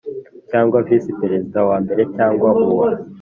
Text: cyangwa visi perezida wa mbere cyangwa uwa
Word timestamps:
cyangwa 0.49 0.77
visi 0.87 1.11
perezida 1.21 1.59
wa 1.69 1.77
mbere 1.83 2.01
cyangwa 2.15 2.47
uwa 2.65 2.87